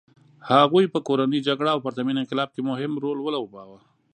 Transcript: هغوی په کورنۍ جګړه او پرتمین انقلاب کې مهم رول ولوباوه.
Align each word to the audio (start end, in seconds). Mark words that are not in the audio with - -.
هغوی 0.51 0.85
په 0.93 0.99
کورنۍ 1.07 1.39
جګړه 1.47 1.69
او 1.73 1.83
پرتمین 1.85 2.17
انقلاب 2.19 2.49
کې 2.55 2.61
مهم 2.69 2.91
رول 3.03 3.17
ولوباوه. 3.21 3.79